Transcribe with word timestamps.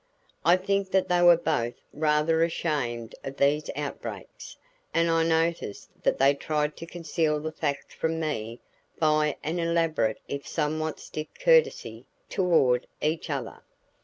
I 0.43 0.57
think 0.57 0.89
that 0.89 1.09
they 1.09 1.21
were 1.21 1.37
both 1.37 1.75
rather 1.93 2.41
ashamed 2.43 3.13
of 3.23 3.37
these 3.37 3.69
outbreaks, 3.75 4.57
and 4.95 5.11
I 5.11 5.21
noticed 5.21 5.91
that 6.01 6.17
they 6.17 6.33
tried 6.33 6.75
to 6.77 6.87
conceal 6.87 7.39
the 7.39 7.51
fact 7.51 7.93
from 7.93 8.19
me 8.19 8.61
by 8.97 9.35
an 9.43 9.59
elaborate 9.59 10.17
if 10.27 10.47
somewhat 10.47 10.99
stiff 10.99 11.27
courtesy 11.39 12.07
toward 12.31 12.87
each 12.99 13.29
other. 13.29 13.59